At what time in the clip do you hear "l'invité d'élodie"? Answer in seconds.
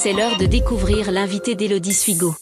1.10-1.92